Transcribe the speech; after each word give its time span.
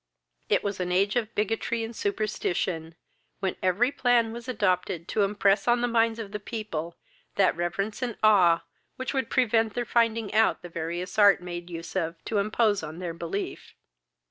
It 0.49 0.63
was 0.63 0.79
an 0.79 0.91
age 0.91 1.15
of 1.15 1.35
bigotry 1.35 1.83
and 1.83 1.95
superstition, 1.95 2.95
when 3.39 3.55
every 3.61 3.91
plan 3.91 4.33
was 4.33 4.47
adopted 4.47 5.07
to 5.09 5.21
impress 5.21 5.67
on 5.67 5.81
the 5.81 5.87
minds 5.87 6.17
of 6.17 6.31
the 6.31 6.39
people 6.39 6.97
that 7.35 7.55
reverence 7.55 8.01
and 8.01 8.17
awe 8.23 8.63
which 8.95 9.13
would 9.13 9.29
prevent 9.29 9.75
their 9.75 9.85
finding 9.85 10.33
out 10.33 10.63
the 10.63 10.69
various 10.69 11.19
arts 11.19 11.43
made 11.43 11.69
use 11.69 11.95
of 11.95 12.15
to 12.25 12.39
impose 12.39 12.81
on 12.81 12.97
their 12.97 13.13
belief. 13.13 13.75